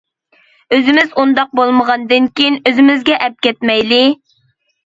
[0.77, 4.01] ئۆزىمىز ئۇنداق بولمىغاندىن كېيىن ئۆزىمىزگە ئەپ كەتمەيلى.